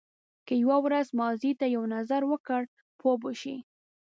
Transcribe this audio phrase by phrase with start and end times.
[0.47, 2.61] که یو ورځ ماضي ته یو نظر وکړ
[2.99, 3.55] پوه به شې.